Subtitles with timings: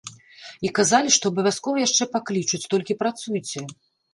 [0.69, 3.59] І казалі, што абавязкова яшчэ паклічуць, толькі працуйце.